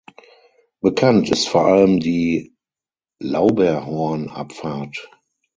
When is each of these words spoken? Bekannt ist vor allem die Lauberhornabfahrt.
Bekannt 0.81 1.29
ist 1.29 1.47
vor 1.47 1.67
allem 1.67 1.99
die 1.99 2.55
Lauberhornabfahrt. 3.21 5.07